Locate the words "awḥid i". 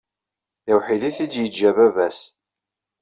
0.73-1.11